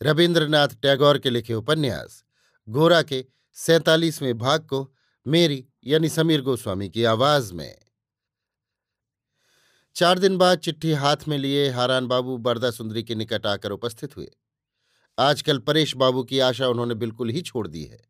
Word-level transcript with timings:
रविन्द्रनाथ 0.00 0.68
टैगोर 0.82 1.18
के 1.18 1.30
लिखे 1.30 1.54
उपन्यास, 1.54 2.24
गोरा 2.68 3.02
के 3.02 3.24
सैतालीसवें 3.56 4.36
भाग 4.38 4.66
को 4.66 4.92
मेरी 5.26 5.64
यानी 5.86 6.08
समीर 6.08 6.42
गोस्वामी 6.42 6.88
की 6.88 7.04
आवाज़ 7.04 7.52
में। 7.54 7.74
चार 9.96 10.18
दिन 10.18 10.36
बाद 10.38 10.58
चिट्ठी 10.58 10.92
हाथ 10.92 11.28
में 11.28 11.36
लिए 11.38 11.68
हारान 11.70 12.06
बाबू 12.06 12.36
बरदा 12.38 12.70
सुंदरी 12.70 13.02
के 13.02 13.14
निकट 13.14 13.46
आकर 13.46 13.70
उपस्थित 13.70 14.16
हुए। 14.16 14.30
आजकल 15.18 15.58
परेश 15.58 15.96
बाबू 15.96 16.24
की 16.24 16.38
आशा 16.38 16.68
उन्होंने 16.68 16.94
बिल्कुल 16.94 17.30
ही 17.30 17.42
छोड़ 17.42 17.66
दी 17.68 17.84
है। 17.84 18.00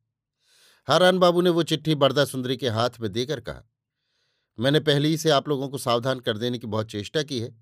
हारान 0.89 1.19
बाबू 1.19 1.41
ने 1.41 1.51
वो 1.51 1.63
चिट्ठी 1.63 1.95
बरदा 1.95 2.25
सुंदरी 2.25 2.57
के 2.57 2.69
हाथ 2.69 3.01
में 3.01 3.13
देकर 3.13 3.41
कहा, 3.41 3.63
मैंने 4.59 4.81
पहले 4.81 5.09
ही 5.09 5.17
से 5.17 5.31
आप 5.31 5.49
लोगों 5.49 5.69
को 5.69 5.79
सावधान 5.79 6.21
कर 6.21 6.39
देने 6.39 6.59
की 6.59 6.67
बहुत 6.67 6.91
चेष्टा 6.91 7.23
की 7.23 7.41
है। 7.41 7.55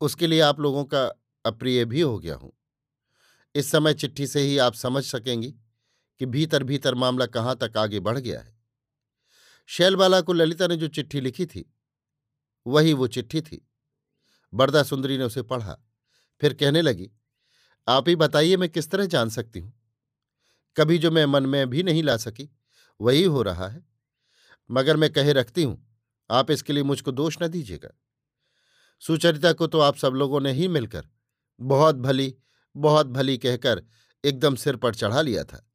उसके 0.00 0.26
लिए 0.26 0.40
आप 0.40 0.60
लोगों 0.60 0.84
का 0.84 1.04
अप्रिय 1.44 1.84
भी 1.84 2.00
हो 2.00 2.18
गया 2.18 2.34
हूँ। 2.34 2.52
इस 3.58 3.70
समय 3.70 3.94
चिट्ठी 3.94 4.26
से 4.26 4.40
ही 4.40 4.58
आप 4.58 4.74
समझ 4.74 5.04
सकेंगी 5.04 5.50
कि 6.20 6.26
भीतर 6.26 6.62
भीतर 6.62 6.94
मामला 6.94 7.26
कहाँ 7.26 7.56
तक 7.56 7.76
आगे 7.76 8.00
बढ़ 8.00 8.18
गया 8.18 8.40
है। 8.40 8.56
शैलबाला 9.68 10.20
को 10.20 10.32
ललिता 10.32 10.66
ने 10.66 10.76
जो 10.76 10.88
चिट्ठी 10.88 11.20
लिखी 11.20 11.46
थी, 11.46 11.64
वही 12.66 12.92
वो 12.92 13.06
चिट्ठी 13.06 13.40
थी। 13.40 13.64
बरदा 14.52 14.82
सुंदरी 14.82 15.18
ने 15.18 15.24
उसे 15.24 15.42
पढ़ा, 15.42 15.76
फिर 16.40 16.54
कहने 16.54 16.82
लगी, 16.82 17.10
आप 17.88 18.08
ही 18.08 18.16
बताइए 18.16 18.56
मैं 18.56 18.68
किस 18.68 18.90
तरह 18.90 19.06
जान 19.06 19.28
सकती 19.28 19.60
हूँ? 19.60 19.72
कभी 20.76 20.98
जो 20.98 21.10
मैं 21.10 21.26
मन 21.26 21.46
में 21.46 21.68
भी 21.70 21.82
नहीं 21.82 22.02
ला 22.02 22.16
सकी, 22.16 22.50
वही 23.00 23.22
हो 23.24 23.42
रहा 23.42 23.68
है। 23.68 23.86
मगर 24.70 24.96
मैं 24.96 25.10
कहे 25.10 25.32
रखती 25.32 25.62
हूँ, 25.62 25.86
आप 26.30 26.50
इसके 26.50 26.72
लिए 26.72 26.82
मुझको 26.82 27.12
दोष 27.12 27.38
न 27.42 27.48
दीजिएगा। 27.48 27.90
सुचरिता 29.02 29.52
को 29.52 29.66
तो 29.66 29.80
आप 29.80 29.96
सब 29.96 30.14
लोगों 30.14 30.40
ने 30.40 30.52
ही 30.52 30.68
मिलकर 30.68 31.08
बहुत 31.60 31.96
भली 31.96 32.34
बहुत 32.78 33.06
भली 33.06 33.38
कहकर 33.38 33.82
एकदम 34.24 34.54
सिर 34.54 34.76
पर 34.76 34.94
चढ़ा 34.94 35.20
लिया 35.20 35.44
था। 35.44 35.70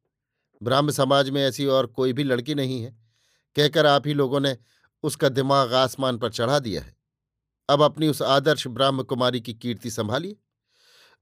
ब्राह्म 0.64 0.92
समाज 0.92 1.30
में 1.30 1.42
ऐसी 1.44 1.66
और 1.66 1.86
कोई 1.86 2.14
भी 2.14 2.23
लड़की 2.23 2.56
नहीं 2.56 2.82
है। 2.82 2.98
कहकर 3.56 3.86
आप 3.86 4.08
ही 4.08 4.14
लोगों 4.14 4.40
ने 4.40 4.58
उसका 5.04 5.30
दिमाग 5.30 5.73
आसमान 5.73 6.18
पर 6.18 6.32
चढ़ा 6.32 6.60
दिया 6.60 6.82
है। 6.82 6.95
अब 7.70 7.82
अपनी 7.82 8.08
उस 8.08 8.22
आदर्श 8.22 8.67
ब्राह्म 8.67 9.04
कुमारी 9.04 9.42
की 9.42 9.54
कीर्ति 9.54 9.92
संभालिए। 9.92 10.36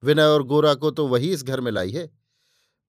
विनय 0.03 0.23
और 0.23 0.44
गोरा 0.44 0.73
को 0.73 0.91
तो 0.91 1.07
वही 1.07 1.31
इस 1.31 1.44
घर 1.44 1.61
में 1.61 1.72
लाई 1.72 1.91
है। 1.91 2.09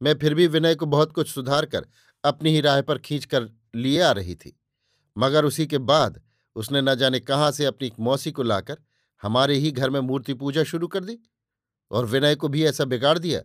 मैं 0.03 0.19
फिर 0.19 0.35
भी 0.35 0.47
विनय 0.47 0.75
को 0.75 0.87
बहुत 0.87 1.13
कुछ 1.13 1.29
सुधार 1.29 1.67
कर 1.67 1.87
अपनी 2.25 2.51
ही 2.51 2.61
राह 2.61 2.81
पर 2.81 2.99
खींच 2.99 3.25
कर 3.25 3.49
लिए 3.75 4.01
आ 4.01 4.11
रही 4.13 4.35
थी। 4.35 4.61
मगर 5.19 5.45
उसी 5.45 5.67
के 5.67 5.79
बाद 5.79 6.21
उसने 6.57 6.81
न 6.81 6.95
जाने 6.95 7.21
कहाँ 7.21 7.51
से 7.51 7.65
अपनी 7.65 7.93
मौसी 8.01 8.33
को 8.33 8.43
लाकर 8.43 8.77
हमारे 9.23 9.55
ही 9.55 9.71
घर 9.71 9.91
में 9.91 10.01
मूर्ति 10.01 10.35
पूजा 10.35 10.65
शुरू 10.65 10.87
कर 10.87 11.05
दी। 11.05 11.19
और 11.93 12.07
विनय 12.07 12.35
को 12.35 12.49
भी 12.49 12.65
ऐसा 12.65 12.85
बिगाड़ 12.85 13.19
दिया 13.19 13.41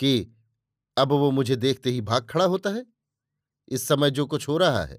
कि 0.00 0.34
अब 0.96 1.12
वो 1.12 1.30
मुझे 1.30 1.56
देखते 1.56 1.90
ही 1.90 2.00
भाग 2.00 2.26
खड़ा 2.30 2.44
होता 2.44 2.70
है। 2.70 2.84
इस 3.68 3.86
समय 3.88 4.10
जो 4.10 4.26
कुछ 4.26 4.48
हो 4.48 4.56
रहा 4.58 4.84
है, 4.84 4.98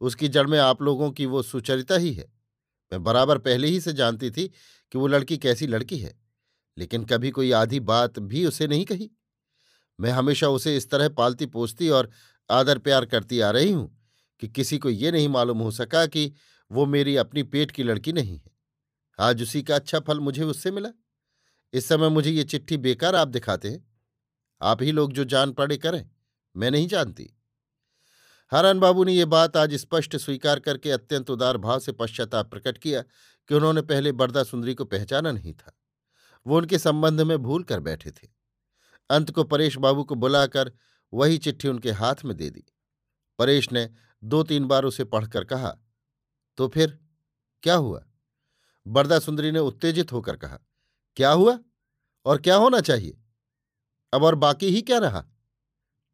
उसकी 0.00 0.28
जड़ 0.28 0.46
में 0.46 0.58
आप 0.58 0.82
लोगों 0.82 1.10
की 1.10 1.26
वो 1.26 1.42
सुचरिता 1.42 1.96
ही 1.96 2.12
है। 2.12 2.32
मैं 2.92 3.02
बराबर 3.04 3.38
पहले 3.38 3.68
ही 3.68 3.80
से 3.80 3.92
जानती 3.92 4.30
थी 4.30 4.46
कि 4.92 4.98
वो 4.98 5.06
लड़की 5.06 5.38
कैसी 5.38 5.66
लड़की 5.66 5.98
है, 5.98 6.14
लेकिन 6.76 7.04
कभी 7.04 7.30
कोई 7.30 7.52
आधी 7.52 7.80
बात 7.80 8.18
भी 8.18 8.46
उसे 8.46 8.66
नहीं 8.66 8.84
कही। 8.84 9.10
मैं 9.98 10.10
हमेशा 10.10 10.48
उसे 10.48 10.76
इस 10.76 10.90
तरह 10.90 11.08
पालती 11.08 11.46
पोसती 11.46 11.88
और 11.88 12.10
आदर 12.50 12.78
प्यार 12.78 13.04
करती 13.04 13.40
आ 13.40 13.50
रही 13.50 13.72
हूँ 13.72 13.90
कि 14.42 14.48
किसी 14.48 14.78
को 14.78 14.90
ये 14.90 15.10
नहीं 15.12 15.28
मालूम 15.28 15.58
हो 15.58 15.70
सका 15.70 16.06
कि 16.06 16.32
वो 16.70 16.86
मेरी 16.86 17.16
अपनी 17.16 17.42
पेट 17.42 17.70
की 17.70 17.82
लड़की 17.82 18.12
नहीं 18.12 18.38
है। 18.38 18.50
आज 19.18 19.42
उसी 19.42 19.62
का 19.62 19.74
अच्छा 19.74 20.00
फल 20.00 20.20
मुझे 20.20 20.42
उससे 20.42 20.70
मिला। 20.70 20.88
इस 21.74 21.88
समय 21.88 22.08
मुझे 22.08 22.30
ये 22.30 22.44
चिट्ठी 22.44 22.76
बेकार 22.76 23.14
आप 23.14 23.28
दिखाते 23.28 23.70
हैं। 23.70 23.92
आप 24.62 24.82
ही 24.82 24.92
लोग 24.92 25.12
जो 25.12 25.24
जान 25.24 25.52
पड़े 25.52 25.76
करें, 25.76 26.10
मैं 26.56 26.70
नहीं 26.70 26.88
जानती। 26.88 27.30
हरन 28.52 28.78
बाबू 28.78 29.04
ने 29.04 29.12
ये 29.12 29.24
बात 29.24 29.56
आज 29.56 29.74
स्पष्ट 29.74 30.16
स्वीकार 30.16 30.60
करके 30.60 30.90
अत्यंत 30.90 31.30
उदार 31.30 31.56
भाव 31.56 31.78
से 31.80 31.92
पश्चाताप 31.92 32.50
प्रकट 32.50 32.78
किया 32.78 33.02
कि 33.48 33.54
उन्होंने 33.54 33.82
पहले 33.82 34.12
बरदा 34.12 34.42
सुंदरी 34.42 34.74
को 34.74 34.84
पहचाना 34.84 35.32
नहीं 35.32 35.52
था। 35.52 35.78
वो 36.46 36.56
उनके 36.56 36.78
संबंध 36.78 37.20
में 37.20 37.38
भूल 37.38 37.62
कर 37.62 37.80
बैठे 37.80 38.10
थे। 38.10 38.28
अंत 39.10 39.30
को 39.30 39.44
परेश 39.44 39.76
बाबू 39.76 40.04
को 40.04 40.14
बुलाकर 40.14 40.72
वही 41.12 41.38
चिट्ठी 41.38 41.68
उनके 41.68 41.90
हाथ 41.90 42.24
में 42.24 42.36
दे 42.36 42.50
दी। 42.50 42.64
परेश 43.38 43.72
ने 43.72 43.90
दो 44.24 44.42
तीन 44.42 44.64
बार 44.64 44.84
उसे 44.84 45.04
पढ़कर 45.04 45.44
कहा 45.44 45.76
तो 46.56 46.68
फिर 46.68 46.98
क्या 47.62 47.74
हुआ? 47.74 48.04
बरदा 48.86 49.18
सुंदरी 49.18 49.50
ने 49.50 49.58
उत्तेजित 49.58 50.12
होकर 50.12 50.36
कहा 50.36 50.60
क्या 51.16 51.30
हुआ? 51.30 51.58
और 52.26 52.40
क्या 52.40 52.56
होना 52.56 52.80
चाहिए? 52.80 53.18
अब 54.12 54.22
और 54.22 54.34
बाकी 54.34 54.66
ही 54.66 54.82
क्या 54.82 54.98
रहा? 54.98 55.24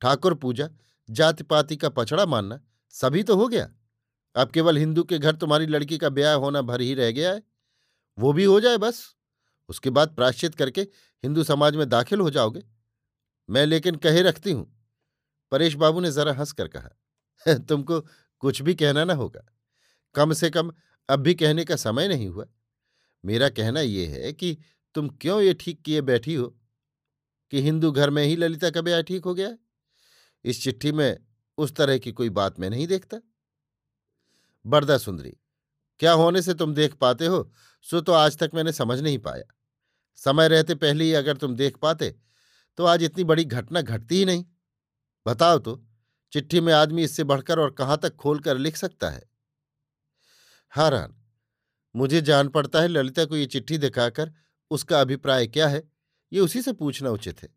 ठाकुर 0.00 0.34
पूजा 0.34 0.70
जाति 1.10 1.44
पाति 1.44 1.76
का 1.76 1.88
पछड़ा 1.88 2.26
मानना, 2.26 2.60
सभी 2.90 3.22
तो 3.22 3.36
हो 3.36 3.48
गया। 3.48 3.70
अब 4.36 4.50
केवल 4.50 4.76
हिंदू 4.76 5.04
के 5.04 5.18
घर 5.18 5.36
तुम्हारी 5.36 5.66
लड़की 5.66 5.98
का 5.98 6.08
ब्याह 6.08 6.34
होना 6.34 6.62
भर 6.62 6.80
ही 6.80 6.94
रह 6.94 7.10
गया 7.10 7.32
है। 7.32 7.42
वो 8.18 8.32
भी 8.32 8.44
हो 8.44 8.60
जाए 8.60 8.76
बस। 8.76 9.16
उसके 9.68 9.90
बाद 9.90 10.14
प्राश्चित 10.16 10.54
करके 10.54 10.80
हिंदू 11.24 11.44
समाज 11.44 11.76
में 11.76 11.88
दाखिल 11.88 12.20
हो 12.20 12.30
जाओगे। 12.30 12.62
मैं 13.50 13.66
लेकिन 13.66 13.94
कहे 13.94 14.22
रखती 14.22 14.52
हूँ। 14.52 14.86
परेश 15.50 15.74
बाबू 15.74 16.00
ने 16.00 16.10
जरा 16.10 16.32
हंसकर 16.32 16.68
कहा 16.68 16.90
तुमको 17.58 18.00
कुछ 18.38 18.62
भी 18.62 18.74
कहना 18.74 19.04
ना 19.04 19.14
होगा। 19.14 19.40
कम 20.14 20.32
से 20.32 20.50
कम 20.50 20.72
अब 21.08 21.20
भी 21.20 21.34
कहने 21.34 21.64
का 21.64 21.76
समय 21.76 22.08
नहीं 22.08 22.28
हुआ। 22.28 22.46
मेरा 23.24 23.48
कहना 23.48 23.80
यह 23.80 24.10
है 24.10 24.32
कि 24.32 24.58
तुम 24.94 25.08
क्यों 25.20 25.40
ये 25.42 25.54
ठीक 25.54 25.82
किए 25.82 26.00
बैठी 26.02 26.34
हो? 26.34 26.46
कि 27.52 27.62
हिंदू 27.62 27.90
घर 27.92 28.10
में 28.10 28.22
ही 28.24 28.36
ललिता 28.36 28.70
का 28.70 28.82
ब्याह 28.82 29.02
ठीक 29.02 29.24
हो 29.24 29.34
गया 29.34 29.56
इस 30.44 30.62
चिट्ठी 30.62 30.92
में 30.92 31.18
उस 31.58 31.74
तरह 31.76 31.98
की 31.98 32.12
कोई 32.12 32.30
बात 32.30 32.60
मैं 32.60 32.70
नहीं 32.70 32.86
देखता। 32.86 33.20
बरदा 34.64 34.98
सुंदरी, 34.98 35.36
क्या 36.00 36.12
होने 36.12 36.42
से 36.42 36.54
तुम 36.54 36.74
देख 36.74 36.94
पाते 36.94 37.26
हो? 37.26 37.52
सो 37.86 38.00
तो 38.00 38.12
आज 38.12 38.36
तक 38.38 38.50
मैंने 38.54 38.72
समझ 38.72 38.98
नहीं 39.00 39.18
पाया। 39.18 39.44
समय 40.18 40.48
रहते 40.48 40.74
पहले 40.74 41.04
ही 41.04 41.12
अगर 41.12 41.36
तुम 41.36 41.54
देख 41.56 41.76
पाते 41.76 42.14
तो 42.78 42.84
आज 42.84 43.02
इतनी 43.02 43.24
बड़ी 43.24 43.44
घटना 43.44 43.80
घटती 43.80 44.16
ही 44.16 44.24
नहीं। 44.24 44.44
बताओ 45.26 45.58
तो 45.58 45.82
चिट्ठी 46.32 46.60
में 46.60 46.72
आदमी 46.72 47.04
इससे 47.04 47.24
बढ़कर 47.24 47.58
और 47.58 47.70
कहाँ 47.70 47.98
तक 47.98 48.14
खोलकर 48.16 48.58
लिख 48.58 48.76
सकता 48.76 49.10
है? 49.10 49.22
हारान 50.72 51.14
मुझे 51.94 52.20
जान 52.20 52.48
पड़ता 52.48 52.80
है 52.80 52.88
ललिता 52.88 53.24
को 53.24 53.36
ये 53.36 53.46
चिट्ठी 53.46 53.78
दिखाकर 53.78 54.32
उसका 54.70 55.00
अभिप्राय 55.00 55.46
क्या 55.46 55.68
है, 55.68 55.82
ये 56.32 56.40
उसी 56.40 56.62
से 56.62 56.72
पूछना 56.74 57.10
उचित 57.10 57.42
है। 57.42 57.48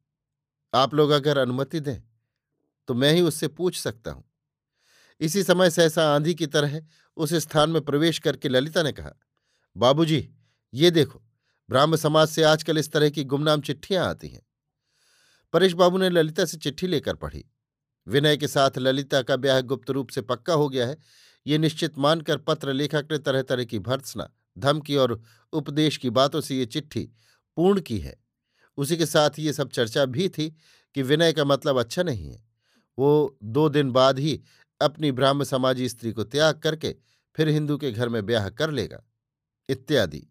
आप 0.73 0.93
लोग 0.93 1.09
अगर 1.11 1.37
अनुमति 1.37 1.79
दें 1.79 2.01
तो 2.87 2.93
मैं 2.93 3.11
ही 3.13 3.21
उससे 3.21 3.47
पूछ 3.49 3.79
सकता 3.79 4.11
हूँ। 4.11 4.23
इसी 5.21 5.43
समय 5.43 5.69
सहसा 5.69 6.03
आंधी 6.13 6.33
की 6.35 6.47
तरह 6.47 6.81
उस 7.17 7.33
स्थान 7.35 7.69
में 7.69 7.81
प्रवेश 7.81 8.19
करके 8.19 8.49
ललिता 8.49 8.83
ने 8.83 8.91
कहा, 8.91 9.11
बाबूजी, 9.75 10.29
ये 10.73 10.91
देखो, 10.91 11.21
ब्राह्म 11.69 11.95
समाज 11.95 12.27
से 12.27 12.43
आजकल 12.43 12.77
इस 12.77 12.91
तरह 12.91 13.09
की 13.09 13.23
गुमनाम 13.23 13.61
चिट्ठियाँ 13.61 14.05
आती 14.05 14.29
हैं। 14.29 14.41
परेश 15.53 15.73
बाबू 15.73 15.97
ने 15.97 16.09
ललिता 16.09 16.45
से 16.45 16.57
चिट्ठी 16.57 16.87
लेकर 16.87 17.15
पढ़ी। 17.15 17.45
विनय 18.07 18.37
के 18.37 18.47
साथ 18.47 18.77
ललिता 18.77 19.21
का 19.21 19.35
ब्याह 19.37 19.59
गुप्त 19.61 19.89
रूप 19.89 20.09
से 20.09 20.21
पक्का 20.23 20.53
हो 20.53 20.67
गया 20.69 20.87
है, 20.87 20.97
ये 21.45 21.57
निश्चित 21.57 21.97
मानकर 21.97 22.37
पत्र 22.39 22.73
लेखक 22.73 23.07
ने 23.11 23.17
तरह 23.19 23.41
तरह 23.43 23.63
की 23.65 23.79
भर्त्सना 23.81 24.29
धमकी 24.57 24.95
और 24.95 25.21
उपदेश 25.53 25.97
की 25.97 26.09
बातों 26.11 26.41
से 26.41 26.57
ये 26.57 26.65
चिट्ठी 26.65 27.09
पूर्ण 27.57 27.81
की 27.81 27.99
है। 27.99 28.15
उसी 28.77 28.97
के 28.97 29.05
साथ 29.05 29.39
ये 29.39 29.53
सब 29.53 29.69
चर्चा 29.69 30.05
भी 30.07 30.27
थी 30.29 30.49
कि 30.95 31.01
विनय 31.01 31.33
का 31.33 31.45
मतलब 31.45 31.79
अच्छा 31.79 32.03
नहीं 32.03 32.31
है। 32.31 32.43
वो 32.97 33.37
दो 33.43 33.67
दिन 33.69 33.91
बाद 33.91 34.19
ही 34.19 34.39
अपनी 34.81 35.11
ब्राह्म 35.11 35.43
समाजी 35.43 35.89
स्त्री 35.89 36.11
को 36.11 36.23
त्याग 36.23 36.59
करके 36.59 36.95
फिर 37.37 37.49
हिंदू 37.49 37.77
के 37.77 37.91
घर 37.91 38.09
में 38.09 38.25
ब्याह 38.25 38.49
कर 38.51 38.71
लेगा, 38.71 39.03
इत्यादि। 39.69 40.27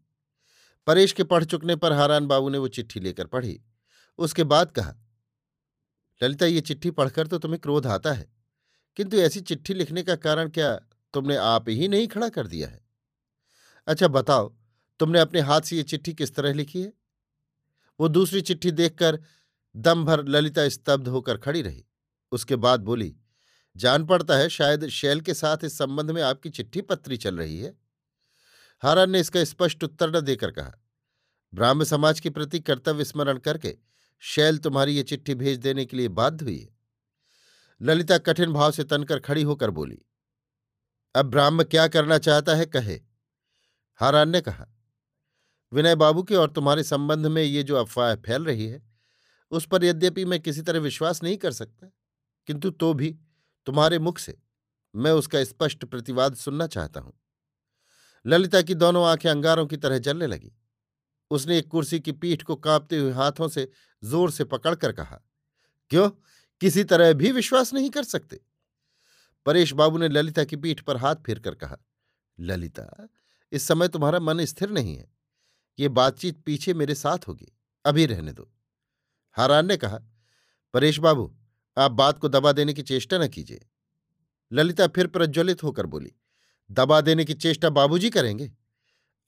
परेश 0.87 1.13
के 1.13 1.25
पढ़ 1.25 1.45
चुकने 1.45 1.77
पर 1.77 1.93
हारान 1.93 2.27
बाबू 2.27 2.49
ने 2.49 2.59
वो 2.59 2.69
चिट्ठी 2.69 3.01
लेकर 3.01 3.27
पढ़ी। 3.27 3.61
उसके 4.19 4.45
बाद 4.45 4.71
कहा, 4.71 4.95
ललिता, 6.21 6.47
ये 6.47 6.61
चिट्ठी 6.61 6.91
पढ़कर 6.93 7.27
तो 7.27 7.39
तुम्हें 7.39 7.61
क्रोध 7.61 7.87
आता 7.87 8.13
है, 8.13 8.27
किंतु 8.97 9.17
ऐसी 9.17 9.41
चिट्ठी 9.43 9.75
लिखने 9.75 10.03
का 10.03 10.17
कारण 10.17 10.49
क्या 10.49 10.75
तुमने 11.15 11.37
आप 11.37 11.69
ही 11.69 11.89
नहीं 11.89 12.09
खड़ा 12.09 12.29
कर 12.29 12.47
दिया 12.47 12.69
है? 12.69 12.81
अच्छा 13.89 14.09
बताओ, 14.09 14.49
तुमने 15.01 15.21
अपने 15.21 15.41
हाथ 15.41 15.61
से 15.61 15.77
ये 15.77 15.83
चिट्ठी 15.83 16.13
किस 16.15 16.35
तरह 16.35 16.53
लिखी 16.53 16.83
है? 16.83 16.93
वो 18.01 18.09
दूसरी 18.09 18.41
चिट्ठी 18.43 18.71
देखकर 18.73 19.19
दम 19.75 20.05
भर 20.05 20.25
ललिता 20.27 20.69
स्तब्ध 20.69 21.09
होकर 21.09 21.37
खड़ी 21.39 21.63
रही। 21.63 21.85
उसके 22.33 22.57
बाद 22.57 22.81
बोली, 22.81 23.15
जान 23.77 24.05
पड़ता 24.07 24.37
है, 24.37 24.49
शायद 24.49 24.87
शैल 24.89 25.21
के 25.21 25.35
साथ 25.35 25.65
इस 25.65 25.79
संबंध 25.79 26.11
में 26.11 26.23
आपकी 26.23 26.51
चिट्ठी 26.51 26.81
पत्री 26.83 27.17
चल 27.17 27.39
रही 27.39 27.59
है? 27.59 27.75
हारान 28.83 29.11
ने 29.11 29.21
इसका 29.21 29.45
स्पष्ट 29.45 29.85
उत्तर 29.85 30.17
न 30.17 30.21
देकर 30.21 30.51
कहा 30.51 30.73
ब्राह्म 31.53 31.85
समाज 31.85 32.21
के 32.21 32.31
प्रति 32.31 32.61
कर्तव्य 32.61 33.05
स्मरण 33.05 33.39
करके 33.39 33.77
शैल 34.23 34.59
तुम्हारी 34.59 34.97
ये 34.97 35.03
चिट्ठी 35.03 35.35
भेज 35.35 35.59
देने 35.59 35.85
के 35.85 35.97
लिए 35.97 36.09
बाध्य 36.11 36.45
हुई 36.45 36.59
है। 36.59 36.69
ललिता 37.81 38.19
कठिन 38.19 38.53
भाव 38.53 38.71
से 38.71 38.85
तनकर 38.85 39.19
खड़ी 39.19 39.43
होकर 39.43 39.71
बोली, 39.71 39.99
अब 41.15 41.27
ब्राह्म 41.27 41.65
क्या 41.65 41.87
करना 41.89 42.19
चाहता 42.19 42.55
है, 42.55 42.67
कहे। 42.67 43.01
हारान 44.01 44.29
ने 44.29 44.41
कहा, 44.41 44.67
विनय 45.73 45.95
बाबू 45.95 46.23
के 46.23 46.35
और 46.35 46.51
तुम्हारे 46.51 46.83
संबंध 46.85 47.27
में 47.27 47.43
ये 47.43 47.63
जो 47.63 47.77
अफवाह 47.77 48.15
फैल 48.17 48.45
रही 48.45 48.67
है, 48.67 48.83
उस 49.53 49.67
पर 49.67 49.85
यद्यपि 49.85 50.25
मैं 50.25 50.41
किसी 50.41 50.63
तरह 50.63 50.81
विश्वास 50.81 51.23
नहीं 51.23 51.37
कर 51.37 51.53
सकता, 51.53 51.87
किंतु 52.49 52.71
तो 52.71 52.93
भी 52.95 53.11
तुम्हारे 53.67 53.99
मुख 53.99 54.19
से 54.19 54.37
मैं 54.95 55.11
उसका 55.13 55.43
स्पष्ट 55.45 55.85
प्रतिवाद 55.85 56.35
सुनना 56.35 56.67
चाहता 56.67 57.01
हूँ। 57.01 57.13
ललिता 58.25 58.63
की 58.63 58.75
दोनों 58.75 59.05
आँखें 59.07 59.29
अंगारों 59.31 59.67
की 59.67 59.77
तरह 59.77 59.99
जलने 59.99 60.27
लगी। 60.27 60.53
उसने 61.31 61.59
एक 61.59 61.69
कुर्सी 61.69 62.01
की 62.01 62.13
पीठ 62.13 62.43
को 62.43 62.57
कांपते 62.57 62.99
हुए 62.99 63.13
हाथों 63.13 63.49
से 63.49 63.69
ज़ोर 64.03 64.31
से 64.31 64.45
पकड़कर 64.45 64.93
कहा, 64.93 65.21
क्यों? 65.91 66.09
किसी 66.61 66.85
तरह 66.85 67.13
भी 67.13 67.33
विश्वास 67.33 67.73
नहीं 67.75 67.91
कर 67.91 68.05
सकते? 68.05 68.41
परेश 69.47 69.73
बाबू 69.73 69.99
ने 69.99 70.09
ललिता 70.09 70.45
की 70.45 70.57
पीठ 70.57 70.81
पर 70.81 70.97
हाथ 70.97 71.17
फेर 71.17 71.39
कर 71.39 71.55
कहा, 71.55 71.77
ललिता 72.39 73.09
इस 73.53 73.67
समय 73.69 73.89
तुम्हारा 73.89 74.19
मन 74.21 74.45
स्थिर 74.45 74.71
नहीं 74.71 74.97
है। 74.97 75.11
ये 75.79 75.89
बातचीत 75.91 76.43
पीछे 76.47 76.75
मेरे 76.75 76.95
साथ 76.95 77.29
होगी, 77.29 77.53
अभी 77.85 78.07
रहने 78.07 78.33
दो। 78.33 78.51
हारान 79.37 79.67
ने 79.67 79.77
कहा, 79.77 79.99
परेश 80.75 80.99
बाबू, 80.99 81.33
आप 81.77 81.91
बात 81.91 82.19
को 82.19 82.29
दबा 82.29 82.53
देने 82.53 82.73
की 82.73 82.83
चेष्टा 82.83 83.19
न 83.19 83.29
कीजिए। 83.29 83.67
ललिता 84.53 84.87
फिर 84.87 85.07
प्रज्वलित 85.07 85.63
होकर 85.63 85.87
बोली, 85.87 86.13
दबा 86.71 87.01
देने 87.01 87.25
की 87.25 87.35
चेष्टा 87.35 87.71
बाबूजी 87.71 88.11
करेंगे? 88.11 88.51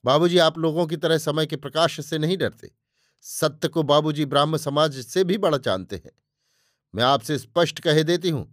बाबूजी 0.05 0.39
आप 0.39 0.59
लोगों 0.59 0.87
की 0.87 0.97
तरह 0.97 1.19
समय 1.19 1.47
के 1.47 1.57
प्रकाश 1.57 2.01
से 2.07 2.19
नहीं 2.19 2.37
डरते। 2.37 2.71
सत्य 3.25 3.69
को 3.69 3.83
बाबूजी 3.83 4.25
ब्राह्म 4.27 4.57
समाज 4.57 4.99
से 4.99 5.25
भी 5.25 5.39
बड़ा 5.39 5.59
जानते 5.59 5.97
हैं। 5.97 6.13
मैं 6.95 7.05
आपसे 7.05 7.39
स्पष्ट 7.39 7.81
कह 7.81 8.03
देती 8.03 8.31
हूँ, 8.31 8.47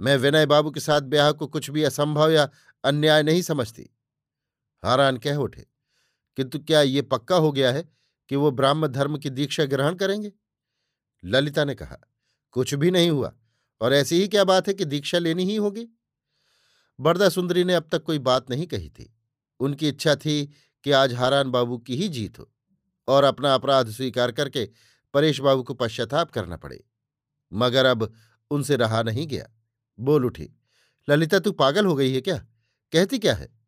मैं 0.00 0.16
विनय 0.16 0.46
बाबू 0.46 0.70
के 0.70 0.80
साथ 0.80 1.00
ब्याह 1.02 1.30
को 1.32 1.46
कुछ 1.46 1.70
भी 1.70 1.82
असंभव 1.82 2.30
या 2.30 2.48
अन्याय 2.84 3.22
नहीं 3.22 3.42
समझती। 3.42 3.88
हारान 4.84 5.16
कह 5.16 5.36
उठे, 5.36 5.66
किंतु 6.36 6.58
क्या 6.58 6.80
ये 6.80 7.02
पक्का 7.02 7.36
हो 7.36 7.52
गया 7.52 7.72
है 7.72 7.88
कि 8.30 8.36
वो 8.36 8.50
ब्राह्म 8.50 8.86
धर्म 8.86 9.18
की 9.18 9.30
दीक्षा 9.30 9.64
ग्रहण 9.64 9.94
करेंगे? 9.94 10.32
ललिता 11.24 11.64
ने 11.64 11.74
कहा, 11.74 11.96
कुछ 12.50 12.74
भी 12.74 12.90
नहीं 12.90 13.10
हुआ, 13.10 13.32
और 13.80 13.92
ऐसी 13.92 14.20
ही 14.20 14.28
क्या 14.28 14.44
बात 14.44 14.68
है 14.68 14.74
कि 14.74 14.84
दीक्षा 14.84 15.18
लेनी 15.18 15.44
ही 15.44 15.56
होगी? 15.56 15.86
बरदा 16.98 17.28
सुंदरी 17.28 17.64
ने 17.64 17.74
अब 17.74 17.88
तक 17.92 18.02
कोई 18.02 18.18
बात 18.18 18.50
नहीं 18.50 18.66
कही 18.66 18.88
थी। 18.90 19.14
उनकी 19.60 19.88
इच्छा 19.88 20.14
थी 20.14 20.46
कि 20.84 20.90
आज 20.90 21.12
हारान 21.14 21.50
बाबू 21.50 21.78
की 21.78 21.96
ही 21.96 22.08
जीत 22.08 22.38
हो, 22.38 22.50
और 23.08 23.24
अपना 23.24 23.54
अपराध 23.54 23.90
स्वीकार 23.90 24.32
करके 24.32 24.68
परेश 25.14 25.40
बाबू 25.40 25.62
को 25.62 25.74
पश्चाताप 25.74 26.30
करना 26.30 26.56
पड़े। 26.56 26.84
मगर 27.52 27.84
अब 27.84 28.12
उनसे 28.50 28.76
रहा 28.76 29.02
नहीं 29.02 29.26
गया। 29.26 29.48
बोल 29.98 30.24
उठी, 30.24 30.50
ललिता, 31.08 31.38
तू 31.38 31.52
पागल 31.52 31.86
हो 31.86 31.94
गई 31.94 32.12
है 32.12 32.20
क्या? 32.20 32.38
कहती 32.92 33.18
क्या 33.18 33.34
है? 33.34 33.59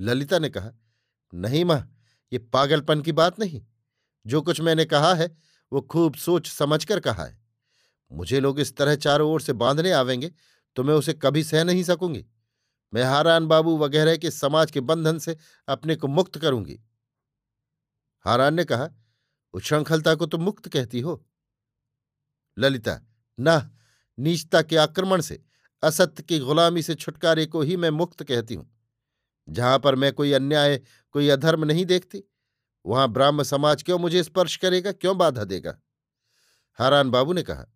ललिता 0.00 0.38
ने 0.38 0.48
कहा, 0.48 0.72
नहीं 1.32 1.64
माँ, 1.64 1.96
ये 2.32 2.38
पागलपन 2.38 3.02
की 3.02 3.12
बात 3.12 3.38
नहीं। 3.40 3.62
जो 4.26 4.42
कुछ 4.42 4.60
मैंने 4.60 4.84
कहा 4.84 5.14
है, 5.14 5.36
वो 5.72 5.80
खूब 5.80 6.14
सोच 6.14 6.48
समझकर 6.48 7.00
कहा 7.00 7.24
है। 7.24 7.40
मुझे 8.10 8.40
लोग 8.40 8.60
इस 8.60 8.76
तरह 8.76 8.96
चारों 8.96 9.30
ओर 9.32 9.40
से 9.40 9.52
बांधने 9.52 9.92
आवेंगे 9.92 10.32
तो 10.76 10.82
मैं 10.84 10.94
उसे 10.94 11.12
कभी 11.12 11.44
सह 11.44 11.64
नहीं 11.64 11.82
सकूँगी। 11.82 12.24
मैं 12.92 13.02
हारान 13.02 13.46
बाबू 13.46 13.76
वगैरह 13.78 14.16
के 14.16 14.30
समाज 14.30 14.70
के 14.70 14.80
बंधन 14.80 15.18
से 15.18 15.36
अपने 15.68 15.96
को 15.96 16.08
मुक्त 16.08 16.38
करूँगी। 16.38 16.78
हारान 18.24 18.54
ने 18.54 18.64
कहा 18.64 18.88
उच्छृंखलता 19.54 20.14
को 20.14 20.26
तुम 20.26 20.42
मुक्त 20.42 20.68
कहती 20.68 21.00
हो। 21.00 21.24
ललिता, 22.56 23.00
ना, 23.38 23.70
नीचता 24.18 24.62
के 24.62 24.76
आक्रमण 24.76 25.20
से, 25.20 25.42
असत्य 25.82 26.22
की 26.22 26.38
गुलामी 26.38 26.82
से 26.82 26.94
छुटकारे 26.94 27.46
को 27.46 27.62
ही 27.62 27.76
मैं 27.76 27.90
मुक्त 27.90 28.22
कहती 28.22 28.54
हूँ। 28.54 28.71
जहाँ 29.48 29.78
पर 29.78 29.94
मैं 29.94 30.12
कोई 30.12 30.32
अन्याय, 30.32 30.80
कोई 31.10 31.28
अधर्म 31.28 31.64
नहीं 31.64 31.86
देखती। 31.86 32.22
वहाँ 32.86 33.08
ब्राह्म 33.08 33.42
समाज 33.42 33.82
क्यों 33.82 33.98
मुझे 33.98 34.22
स्पर्श 34.22 34.56
करेगा, 34.56 34.92
क्यों 34.92 35.18
बाधा 35.18 35.44
देगा? 35.44 35.78
हारान 36.78 37.10
बाबू 37.10 37.32
ने 37.32 37.42
कहा, 37.42 37.66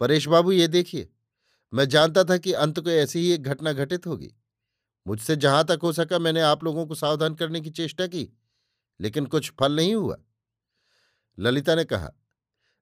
परेश 0.00 0.28
बाबू, 0.28 0.52
ये 0.52 0.68
देखिए, 0.68 1.08
मैं 1.74 1.88
जानता 1.88 2.24
था 2.24 2.36
कि 2.36 2.52
अंत 2.52 2.80
को 2.80 2.90
ऐसी 2.90 3.18
ही 3.18 3.32
एक 3.32 3.42
घटना 3.42 3.72
घटित 3.72 4.06
होगी। 4.06 4.34
मुझसे 5.06 5.36
जहाँ 5.36 5.64
तक 5.64 5.78
हो 5.82 5.92
सका 5.92 6.18
मैंने 6.18 6.40
आप 6.40 6.64
लोगों 6.64 6.86
को 6.86 6.94
सावधान 6.94 7.34
करने 7.34 7.60
की 7.60 7.70
चेष्टा 7.70 8.06
की, 8.06 8.28
लेकिन 9.00 9.26
कुछ 9.26 9.52
फल 9.60 9.76
नहीं 9.76 9.94
हुआ। 9.94 10.16
ललिता 11.38 11.74
ने 11.74 11.84
कहा, 11.84 12.12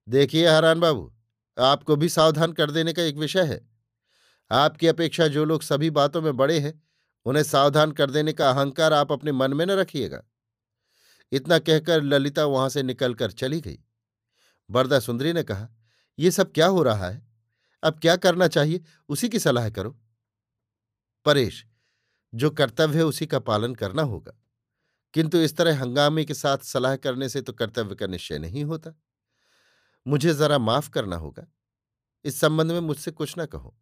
देखिए 0.08 0.48
हरान 0.48 0.80
बाबू, 0.80 1.12
आपको 1.58 1.96
भी 1.96 2.08
सावधान 2.08 2.52
कर 2.52 2.70
देने 2.70 2.92
का 2.92 3.02
एक 3.02 3.16
विषय 3.16 3.42
है। 3.42 3.60
आपकी 4.50 4.86
अपेक्षा 4.86 5.26
जो 5.26 5.44
लोग 5.44 5.62
सभी 5.62 5.90
बातों 5.90 6.22
में 6.22 6.36
बड़े 6.36 6.58
हैं 6.58 6.85
उन्हें 7.26 7.42
सावधान 7.44 7.92
कर 7.92 8.10
देने 8.10 8.32
का 8.32 8.50
अहंकार 8.50 8.92
आप 8.92 9.12
अपने 9.12 9.32
मन 9.32 9.54
में 9.54 9.66
न 9.66 9.70
रखिएगा। 9.70 10.22
इतना 11.32 11.58
कहकर 11.58 12.02
ललिता 12.02 12.44
वहाँ 12.44 12.68
से 12.68 12.82
निकलकर 12.82 13.30
चली 13.30 13.60
गई। 13.60 13.78
बरदा 14.70 15.00
सुंदरी 15.00 15.32
ने 15.32 15.42
कहा 15.42 15.68
यह 16.18 16.30
सब 16.30 16.52
क्या 16.52 16.66
हो 16.66 16.82
रहा 16.82 17.08
है? 17.08 17.26
अब 17.82 17.98
क्या 17.98 18.16
करना 18.16 18.48
चाहिए? 18.48 18.84
उसी 19.08 19.28
की 19.28 19.38
सलाह 19.38 19.70
करो। 19.70 20.00
परेश, 21.24 21.66
जो 22.34 22.50
कर्तव्य 22.50 22.98
है 22.98 23.04
उसी 23.04 23.26
का 23.26 23.38
पालन 23.38 23.74
करना 23.74 24.02
होगा। 24.02 24.42
किंतु 25.14 25.38
इस 25.38 25.56
तरह 25.56 25.80
हंगामे 25.80 26.24
के 26.24 26.34
साथ 26.34 26.58
सलाह 26.58 26.96
करने 26.96 27.28
से 27.28 27.42
तो 27.42 27.52
कर्तव्य 27.52 27.94
का 27.94 28.06
निश्चय 28.06 28.38
नहीं 28.38 28.64
होता। 28.64 28.94
मुझे 30.06 30.34
जरा 30.34 30.58
माफ़ 30.58 30.90
करना 30.90 31.16
होगा। 31.16 31.46
इस 32.24 32.40
संबंध 32.40 32.72
में 32.72 32.80
मुझसे 32.80 33.10
कुछ 33.10 33.34
न 33.38 33.46
कहो। 33.46 33.78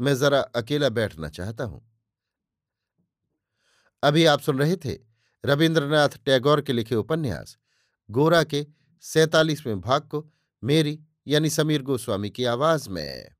मैं 0.00 0.16
जरा 0.16 0.40
अकेला 0.40 0.88
बैठना 0.88 1.28
चाहता 1.28 1.64
हूँ। 1.64 1.87
अभी 4.02 4.24
आप 4.24 4.40
सुन 4.40 4.58
रहे 4.58 4.76
थे 4.76 4.96
रविन्द्रनाथ 5.44 6.08
टैगोर 6.26 6.60
के 6.60 6.72
लिखे 6.72 6.94
उपन्यास, 6.94 7.56
गोरा 8.10 8.42
के 8.42 8.66
सैतालीसवें 9.00 9.80
भाग 9.80 10.02
को 10.02 10.32
मेरी 10.64 11.00
यानी 11.26 11.50
समीर 11.50 11.82
गोस्वामी 11.82 12.30
की 12.30 12.44
आवाज़ 12.44 12.88
में। 12.90 13.37